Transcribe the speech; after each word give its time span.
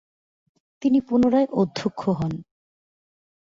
তিনি 0.81 0.99
পুনরায় 1.01 1.47
অধ্যক্ষ 1.53 2.01
হন। 2.19 2.33